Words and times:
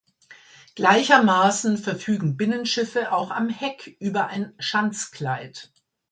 Gleichermaßen 0.73 1.77
verfügen 1.77 2.35
Binnenschiffe 2.35 3.11
auch 3.13 3.29
am 3.29 3.49
Heck 3.49 3.97
über 3.99 4.25
ein 4.29 4.51
Schanzkleid. 4.57 5.71